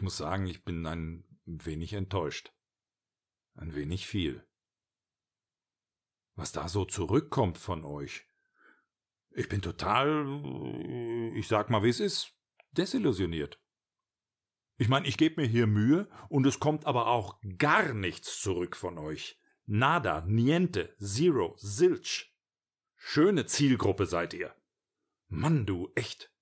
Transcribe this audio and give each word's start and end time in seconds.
ich 0.00 0.02
muss 0.02 0.16
sagen, 0.16 0.46
ich 0.46 0.64
bin 0.64 0.86
ein 0.86 1.24
wenig 1.44 1.92
enttäuscht. 1.92 2.54
Ein 3.52 3.74
wenig 3.74 4.06
viel. 4.06 4.42
Was 6.36 6.52
da 6.52 6.68
so 6.68 6.86
zurückkommt 6.86 7.58
von 7.58 7.84
euch. 7.84 8.26
Ich 9.32 9.50
bin 9.50 9.60
total, 9.60 10.24
ich 11.34 11.48
sag 11.48 11.68
mal, 11.68 11.82
wie 11.82 11.90
es 11.90 12.00
ist, 12.00 12.32
desillusioniert. 12.70 13.60
Ich 14.78 14.88
meine, 14.88 15.06
ich 15.06 15.18
gebe 15.18 15.42
mir 15.42 15.46
hier 15.46 15.66
Mühe 15.66 16.08
und 16.30 16.46
es 16.46 16.60
kommt 16.60 16.86
aber 16.86 17.08
auch 17.08 17.38
gar 17.58 17.92
nichts 17.92 18.40
zurück 18.40 18.76
von 18.76 18.96
euch. 18.96 19.38
Nada, 19.66 20.22
niente, 20.22 20.96
zero, 20.96 21.56
zilch. 21.56 22.34
Schöne 22.96 23.44
Zielgruppe 23.44 24.06
seid 24.06 24.32
ihr. 24.32 24.56
Mann, 25.28 25.66
du, 25.66 25.92
echt. 25.94 26.32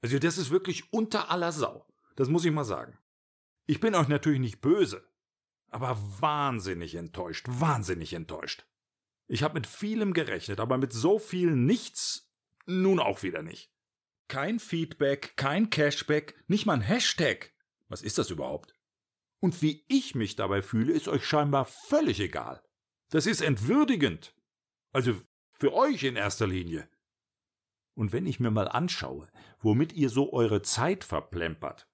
Also 0.00 0.18
das 0.18 0.38
ist 0.38 0.48
wirklich 0.48 0.90
unter 0.90 1.30
aller 1.30 1.52
Sau. 1.52 1.84
Das 2.18 2.28
muss 2.28 2.44
ich 2.44 2.50
mal 2.50 2.64
sagen. 2.64 2.98
Ich 3.66 3.78
bin 3.78 3.94
euch 3.94 4.08
natürlich 4.08 4.40
nicht 4.40 4.60
böse, 4.60 5.08
aber 5.68 5.96
wahnsinnig 6.20 6.96
enttäuscht, 6.96 7.46
wahnsinnig 7.48 8.12
enttäuscht. 8.12 8.66
Ich 9.28 9.44
habe 9.44 9.54
mit 9.54 9.68
vielem 9.68 10.12
gerechnet, 10.14 10.58
aber 10.58 10.78
mit 10.78 10.92
so 10.92 11.20
viel 11.20 11.54
nichts 11.54 12.28
nun 12.66 12.98
auch 12.98 13.22
wieder 13.22 13.42
nicht. 13.42 13.70
Kein 14.26 14.58
Feedback, 14.58 15.36
kein 15.36 15.70
Cashback, 15.70 16.34
nicht 16.48 16.66
mal 16.66 16.72
ein 16.72 16.80
Hashtag. 16.80 17.54
Was 17.86 18.02
ist 18.02 18.18
das 18.18 18.30
überhaupt? 18.30 18.74
Und 19.38 19.62
wie 19.62 19.84
ich 19.86 20.16
mich 20.16 20.34
dabei 20.34 20.60
fühle, 20.60 20.92
ist 20.92 21.06
euch 21.06 21.24
scheinbar 21.24 21.66
völlig 21.66 22.18
egal. 22.18 22.64
Das 23.10 23.26
ist 23.26 23.42
entwürdigend. 23.42 24.34
Also 24.90 25.22
für 25.52 25.72
euch 25.72 26.02
in 26.02 26.16
erster 26.16 26.48
Linie. 26.48 26.88
Und 27.94 28.12
wenn 28.12 28.26
ich 28.26 28.40
mir 28.40 28.50
mal 28.50 28.66
anschaue, 28.66 29.28
womit 29.60 29.92
ihr 29.92 30.08
so 30.08 30.32
eure 30.32 30.62
Zeit 30.62 31.04
verplempert. 31.04 31.87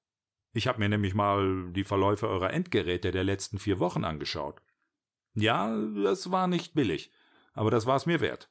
Ich 0.55 0.69
habe 0.69 0.79
mir 0.79 0.89
nämlich 0.89 1.15
mal 1.15 1.71
die 1.73 1.83
Verläufe 1.83 2.29
eurer 2.29 2.53
Endgeräte 2.53 3.11
der 3.11 3.25
letzten 3.25 3.59
vier 3.59 3.81
Wochen 3.81 4.05
angeschaut. 4.05 4.63
Ja, 5.35 5.77
das 5.77 6.31
war 6.31 6.47
nicht 6.47 6.75
billig, 6.75 7.11
aber 7.55 7.73
das 7.73 7.87
war 7.87 7.97
es 7.97 8.07
mir 8.07 8.21
wert. 8.21 8.49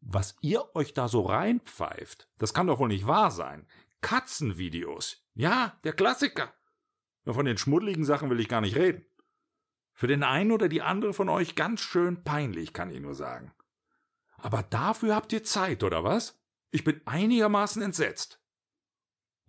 Was 0.00 0.36
ihr 0.40 0.64
euch 0.74 0.94
da 0.94 1.08
so 1.08 1.22
reinpfeift, 1.22 2.30
das 2.38 2.54
kann 2.54 2.68
doch 2.68 2.78
wohl 2.78 2.88
nicht 2.88 3.08
wahr 3.08 3.32
sein. 3.32 3.66
Katzenvideos. 4.02 5.26
Ja, 5.34 5.78
der 5.82 5.94
Klassiker. 5.94 6.54
Von 7.26 7.44
den 7.44 7.58
schmuddeligen 7.58 8.04
Sachen 8.04 8.30
will 8.30 8.40
ich 8.40 8.48
gar 8.48 8.60
nicht 8.60 8.76
reden. 8.76 9.04
Für 9.92 10.06
den 10.06 10.22
einen 10.22 10.52
oder 10.52 10.68
die 10.68 10.80
andere 10.80 11.12
von 11.12 11.28
euch 11.28 11.56
ganz 11.56 11.80
schön 11.80 12.22
peinlich, 12.22 12.72
kann 12.72 12.90
ich 12.90 13.00
nur 13.00 13.16
sagen. 13.16 13.52
Aber 14.36 14.62
dafür 14.62 15.16
habt 15.16 15.32
ihr 15.32 15.42
Zeit, 15.42 15.82
oder 15.82 16.04
was? 16.04 16.40
Ich 16.70 16.84
bin 16.84 17.00
einigermaßen 17.04 17.82
entsetzt. 17.82 18.39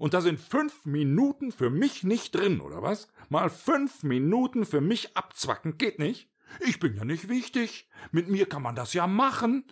Und 0.01 0.15
da 0.15 0.21
sind 0.21 0.39
fünf 0.39 0.83
Minuten 0.83 1.51
für 1.51 1.69
mich 1.69 2.03
nicht 2.03 2.33
drin, 2.33 2.59
oder 2.59 2.81
was? 2.81 3.07
Mal 3.29 3.51
fünf 3.51 4.01
Minuten 4.01 4.65
für 4.65 4.81
mich 4.81 5.15
abzwacken 5.15 5.77
geht 5.77 5.99
nicht. 5.99 6.27
Ich 6.59 6.79
bin 6.79 6.95
ja 6.95 7.05
nicht 7.05 7.29
wichtig. 7.29 7.87
Mit 8.11 8.27
mir 8.27 8.49
kann 8.49 8.63
man 8.63 8.73
das 8.73 8.95
ja 8.95 9.05
machen. 9.05 9.63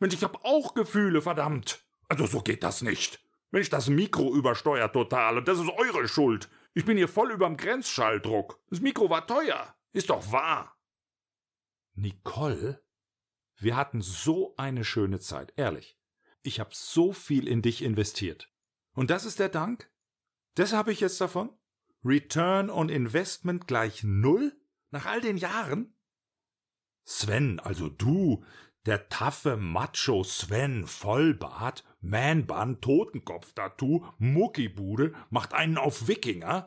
Mensch, 0.00 0.14
ich 0.14 0.24
hab 0.24 0.44
auch 0.44 0.74
Gefühle, 0.74 1.22
verdammt. 1.22 1.84
Also 2.08 2.26
so 2.26 2.40
geht 2.40 2.64
das 2.64 2.82
nicht. 2.82 3.24
Mensch, 3.52 3.70
das 3.70 3.88
Mikro 3.88 4.34
übersteuert 4.34 4.92
total 4.92 5.38
und 5.38 5.46
das 5.46 5.60
ist 5.60 5.70
eure 5.70 6.08
Schuld. 6.08 6.48
Ich 6.74 6.84
bin 6.84 6.96
hier 6.96 7.06
voll 7.06 7.30
überm 7.30 7.56
Grenzschalldruck. 7.56 8.58
Das 8.68 8.80
Mikro 8.80 9.08
war 9.08 9.24
teuer. 9.24 9.72
Ist 9.92 10.10
doch 10.10 10.32
wahr. 10.32 10.76
Nicole? 11.94 12.82
Wir 13.56 13.76
hatten 13.76 14.00
so 14.00 14.52
eine 14.56 14.82
schöne 14.84 15.20
Zeit, 15.20 15.52
ehrlich. 15.54 15.96
Ich 16.42 16.58
hab 16.58 16.74
so 16.74 17.12
viel 17.12 17.46
in 17.46 17.62
dich 17.62 17.82
investiert. 17.82 18.50
Und 18.96 19.10
das 19.10 19.26
ist 19.26 19.38
der 19.38 19.50
Dank? 19.50 19.90
Das 20.54 20.72
habe 20.72 20.90
ich 20.90 21.00
jetzt 21.00 21.20
davon? 21.20 21.50
Return 22.02 22.70
on 22.70 22.88
Investment 22.88 23.68
gleich 23.68 24.02
null? 24.02 24.56
Nach 24.90 25.04
all 25.04 25.20
den 25.20 25.36
Jahren? 25.36 25.94
Sven, 27.04 27.60
also 27.60 27.90
du, 27.90 28.42
der 28.86 29.08
taffe 29.10 29.58
Macho 29.58 30.24
Sven, 30.24 30.86
Vollbart, 30.86 31.84
Manbun, 32.00 32.80
Totenkopf-Tattoo, 32.80 34.06
Muckibude, 34.18 35.14
macht 35.28 35.52
einen 35.52 35.76
auf 35.76 36.08
Wikinger, 36.08 36.66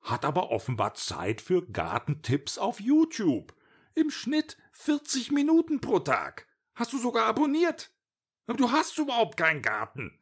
hat 0.00 0.24
aber 0.24 0.50
offenbar 0.50 0.94
Zeit 0.94 1.40
für 1.40 1.64
Gartentipps 1.64 2.58
auf 2.58 2.80
YouTube. 2.80 3.54
Im 3.94 4.10
Schnitt 4.10 4.56
40 4.72 5.30
Minuten 5.30 5.80
pro 5.80 6.00
Tag. 6.00 6.48
Hast 6.74 6.92
du 6.92 6.98
sogar 6.98 7.26
abonniert. 7.26 7.92
Aber 8.46 8.56
du 8.56 8.72
hast 8.72 8.98
überhaupt 8.98 9.36
keinen 9.36 9.62
Garten. 9.62 10.19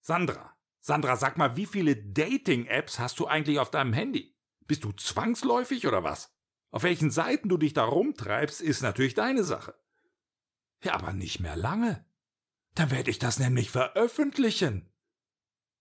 Sandra, 0.00 0.56
Sandra, 0.80 1.16
sag 1.16 1.36
mal, 1.36 1.56
wie 1.56 1.66
viele 1.66 1.96
Dating-Apps 1.96 2.98
hast 2.98 3.18
du 3.20 3.26
eigentlich 3.26 3.58
auf 3.58 3.70
deinem 3.70 3.92
Handy? 3.92 4.34
Bist 4.66 4.84
du 4.84 4.92
zwangsläufig 4.92 5.86
oder 5.86 6.02
was? 6.04 6.34
Auf 6.70 6.84
welchen 6.84 7.10
Seiten 7.10 7.48
du 7.48 7.56
dich 7.56 7.74
da 7.74 7.84
rumtreibst, 7.84 8.60
ist 8.60 8.82
natürlich 8.82 9.14
deine 9.14 9.44
Sache. 9.44 9.74
Ja, 10.82 10.94
aber 10.94 11.12
nicht 11.12 11.40
mehr 11.40 11.56
lange. 11.56 12.04
Dann 12.74 12.90
werde 12.90 13.10
ich 13.10 13.18
das 13.18 13.38
nämlich 13.38 13.70
veröffentlichen. 13.70 14.90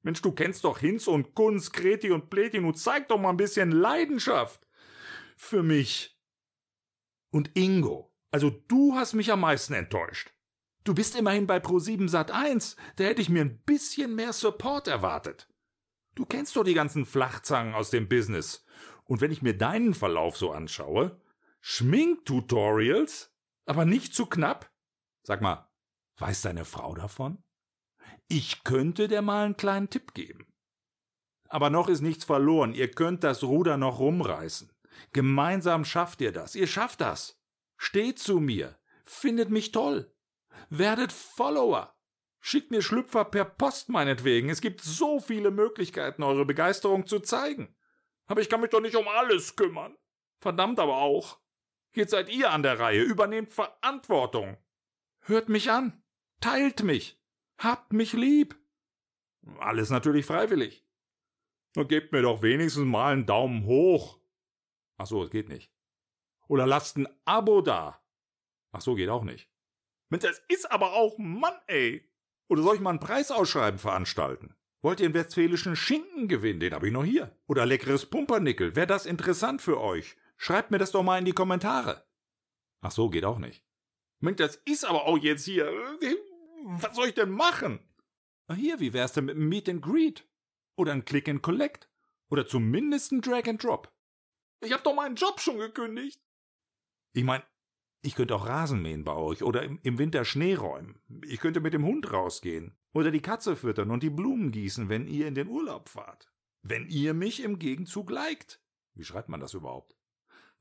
Mensch, 0.01 0.21
du 0.21 0.31
kennst 0.31 0.63
doch 0.63 0.79
Hinz 0.79 1.07
und 1.07 1.35
Kunz, 1.35 1.71
Kreti 1.71 2.11
und 2.11 2.29
Pleti, 2.29 2.59
nun 2.59 2.73
zeig 2.73 3.07
doch 3.09 3.19
mal 3.19 3.29
ein 3.29 3.37
bisschen 3.37 3.71
Leidenschaft. 3.71 4.65
Für 5.37 5.63
mich. 5.63 6.19
Und 7.31 7.55
Ingo, 7.55 8.13
also 8.31 8.49
du 8.49 8.95
hast 8.95 9.13
mich 9.13 9.31
am 9.31 9.41
meisten 9.41 9.73
enttäuscht. 9.73 10.33
Du 10.83 10.93
bist 10.93 11.15
immerhin 11.15 11.45
bei 11.45 11.57
Pro7 11.57 12.07
Sat 12.07 12.31
1, 12.31 12.75
da 12.95 13.03
hätte 13.03 13.21
ich 13.21 13.29
mir 13.29 13.41
ein 13.41 13.59
bisschen 13.59 14.15
mehr 14.15 14.33
Support 14.33 14.87
erwartet. 14.87 15.47
Du 16.15 16.25
kennst 16.25 16.55
doch 16.55 16.63
die 16.63 16.73
ganzen 16.73 17.05
Flachzangen 17.05 17.73
aus 17.73 17.89
dem 17.89 18.07
Business. 18.07 18.65
Und 19.03 19.21
wenn 19.21 19.31
ich 19.31 19.41
mir 19.41 19.57
deinen 19.57 19.93
Verlauf 19.93 20.37
so 20.37 20.51
anschaue, 20.51 21.19
Schminktutorials, 21.61 23.33
aber 23.65 23.85
nicht 23.85 24.13
zu 24.13 24.25
knapp? 24.25 24.71
Sag 25.23 25.41
mal, 25.41 25.69
weiß 26.17 26.41
deine 26.41 26.65
Frau 26.65 26.95
davon? 26.95 27.43
Ich 28.27 28.63
könnte 28.63 29.07
dir 29.07 29.21
mal 29.21 29.45
einen 29.45 29.57
kleinen 29.57 29.89
Tipp 29.89 30.13
geben. 30.13 30.47
Aber 31.49 31.69
noch 31.69 31.89
ist 31.89 32.01
nichts 32.01 32.23
verloren, 32.23 32.73
ihr 32.73 32.91
könnt 32.91 33.23
das 33.23 33.43
Ruder 33.43 33.77
noch 33.77 33.99
rumreißen. 33.99 34.71
Gemeinsam 35.13 35.83
schafft 35.83 36.21
ihr 36.21 36.31
das, 36.31 36.55
ihr 36.55 36.67
schafft 36.67 37.01
das. 37.01 37.41
Steht 37.77 38.19
zu 38.19 38.39
mir, 38.39 38.77
findet 39.03 39.49
mich 39.49 39.71
toll. 39.71 40.13
Werdet 40.69 41.11
Follower. 41.11 41.95
Schickt 42.41 42.71
mir 42.71 42.81
Schlüpfer 42.81 43.25
per 43.25 43.45
Post 43.45 43.89
meinetwegen. 43.89 44.49
Es 44.49 44.61
gibt 44.61 44.81
so 44.81 45.19
viele 45.19 45.51
Möglichkeiten, 45.51 46.23
eure 46.23 46.45
Begeisterung 46.45 47.05
zu 47.05 47.19
zeigen. 47.19 47.75
Aber 48.27 48.41
ich 48.41 48.49
kann 48.49 48.61
mich 48.61 48.69
doch 48.69 48.81
nicht 48.81 48.95
um 48.95 49.07
alles 49.07 49.55
kümmern. 49.55 49.97
Verdammt 50.39 50.79
aber 50.79 50.97
auch. 50.97 51.39
Jetzt 51.93 52.11
seid 52.11 52.29
ihr 52.29 52.51
an 52.51 52.63
der 52.63 52.79
Reihe, 52.79 53.01
übernehmt 53.01 53.51
Verantwortung. 53.51 54.57
Hört 55.21 55.49
mich 55.49 55.71
an, 55.71 56.03
teilt 56.39 56.83
mich, 56.83 57.19
habt 57.57 57.93
mich 57.93 58.13
lieb. 58.13 58.55
Alles 59.59 59.89
natürlich 59.89 60.25
freiwillig. 60.25 60.85
Nur 61.75 61.87
gebt 61.87 62.11
mir 62.11 62.21
doch 62.21 62.41
wenigstens 62.41 62.85
mal 62.85 63.13
einen 63.13 63.25
Daumen 63.25 63.65
hoch. 63.65 64.19
Ach 64.97 65.07
so, 65.07 65.23
es 65.23 65.29
geht 65.29 65.49
nicht. 65.49 65.71
Oder 66.47 66.65
lasst 66.65 66.97
ein 66.97 67.07
Abo 67.25 67.61
da. 67.61 68.03
Ach 68.71 68.81
so, 68.81 68.95
geht 68.95 69.09
auch 69.09 69.23
nicht. 69.23 69.49
Mensch, 70.09 70.23
das 70.23 70.41
ist 70.47 70.71
aber 70.71 70.93
auch 70.93 71.17
Mann, 71.17 71.53
ey. 71.67 72.09
Oder 72.47 72.63
soll 72.63 72.75
ich 72.75 72.81
mal 72.81 72.91
ein 72.91 72.99
Preisausschreiben 72.99 73.79
veranstalten? 73.79 74.55
Wollt 74.81 74.99
ihr 74.99 75.05
einen 75.05 75.13
westfälischen 75.13 75.75
Schinken 75.75 76.27
gewinnen? 76.27 76.59
Den 76.59 76.73
habe 76.73 76.87
ich 76.87 76.93
noch 76.93 77.03
hier. 77.03 77.37
Oder 77.47 77.65
leckeres 77.65 78.05
Pumpernickel? 78.05 78.75
Wäre 78.75 78.87
das 78.87 79.05
interessant 79.05 79.61
für 79.61 79.79
euch? 79.79 80.15
Schreibt 80.37 80.71
mir 80.71 80.77
das 80.77 80.91
doch 80.91 81.03
mal 81.03 81.19
in 81.19 81.25
die 81.25 81.33
Kommentare. 81.33 82.05
Ach 82.81 82.91
so, 82.91 83.09
geht 83.09 83.25
auch 83.25 83.39
nicht. 83.39 83.63
Mensch, 84.19 84.37
das 84.37 84.55
ist 84.65 84.85
aber 84.85 85.05
auch 85.05 85.17
jetzt 85.17 85.45
hier. 85.45 85.71
Was 86.63 86.95
soll 86.95 87.09
ich 87.09 87.13
denn 87.13 87.31
machen? 87.31 87.79
Hier, 88.55 88.79
wie 88.79 88.93
wär's 88.93 89.13
denn 89.13 89.25
mit 89.25 89.35
einem 89.35 89.49
Meet 89.49 89.69
and 89.69 89.81
Greet? 89.81 90.27
Oder 90.75 90.93
ein 90.93 91.05
Click 91.05 91.27
and 91.29 91.43
Collect? 91.43 91.89
Oder 92.29 92.47
zumindest 92.47 93.11
ein 93.11 93.21
Drag 93.21 93.47
and 93.47 93.63
Drop? 93.63 93.91
Ich 94.61 94.71
hab 94.71 94.83
doch 94.83 94.95
meinen 94.95 95.15
Job 95.15 95.39
schon 95.39 95.57
gekündigt. 95.57 96.21
Ich 97.13 97.23
mein, 97.23 97.43
ich 98.01 98.15
könnte 98.15 98.35
auch 98.35 98.47
Rasen 98.47 98.81
mähen 98.81 99.03
bei 99.03 99.13
euch 99.13 99.43
oder 99.43 99.63
im, 99.63 99.79
im 99.83 99.97
Winter 99.97 100.23
Schnee 100.23 100.55
räumen. 100.55 101.01
Ich 101.25 101.39
könnte 101.39 101.59
mit 101.59 101.73
dem 101.73 101.85
Hund 101.85 102.11
rausgehen 102.11 102.77
oder 102.93 103.11
die 103.11 103.21
Katze 103.21 103.55
füttern 103.55 103.91
und 103.91 104.03
die 104.03 104.09
Blumen 104.09 104.51
gießen, 104.51 104.89
wenn 104.89 105.07
ihr 105.07 105.27
in 105.27 105.35
den 105.35 105.49
Urlaub 105.49 105.89
fahrt. 105.89 106.31
Wenn 106.61 106.87
ihr 106.87 107.13
mich 107.13 107.43
im 107.43 107.59
Gegenzug 107.59 108.09
liked. 108.09 108.61
Wie 108.93 109.03
schreibt 109.03 109.29
man 109.29 109.39
das 109.39 109.53
überhaupt? 109.53 109.95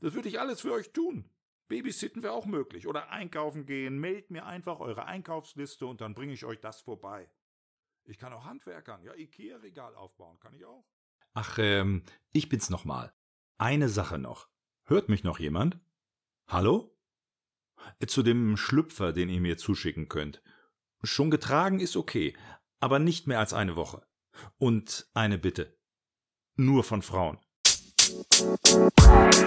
Das 0.01 0.15
würde 0.15 0.29
ich 0.29 0.41
alles 0.41 0.61
für 0.61 0.73
euch 0.73 0.93
tun. 0.93 1.31
Babysitten 1.69 2.23
wäre 2.23 2.33
auch 2.33 2.47
möglich. 2.47 2.87
Oder 2.87 3.11
einkaufen 3.11 3.67
gehen. 3.67 3.99
Meldet 3.99 4.31
mir 4.31 4.47
einfach 4.47 4.81
eure 4.81 5.07
Einkaufsliste 5.07 5.87
und 5.87 6.01
dann 6.01 6.15
bringe 6.15 6.33
ich 6.33 6.45
euch 6.45 6.61
das 6.61 6.81
vorbei. 6.81 7.31
Ich 8.05 8.19
kann 8.19 8.33
auch 8.33 8.45
Handwerkern, 8.45 9.03
ja, 9.03 9.15
Ikea-Regal 9.15 9.95
aufbauen, 9.95 10.39
kann 10.41 10.55
ich 10.55 10.65
auch. 10.65 10.87
Ach, 11.35 11.59
ähm, 11.59 12.05
ich 12.33 12.49
bin's 12.49 12.71
nochmal. 12.71 13.13
Eine 13.59 13.91
Sache 13.91 14.19
noch. 14.19 14.49
Hört 14.85 15.11
mich 15.11 15.25
noch 15.25 15.39
jemand? 15.39 15.79
Hallo? 16.47 16.98
zu 18.07 18.23
dem 18.23 18.57
Schlüpfer, 18.57 19.13
den 19.13 19.29
ihr 19.29 19.41
mir 19.41 19.57
zuschicken 19.57 20.09
könnt. 20.09 20.43
Schon 21.03 21.31
getragen 21.31 21.81
ist 21.81 21.97
okay, 21.97 22.37
aber 22.81 22.99
nicht 22.99 23.27
mehr 23.27 23.39
als 23.39 23.53
eine 23.53 23.77
Woche. 23.77 24.07
Und 24.59 25.09
eine 25.15 25.39
Bitte. 25.39 25.77
Nur 26.57 26.85
von 26.85 27.03
Frauen. 27.03 27.39
Musik 28.09 29.39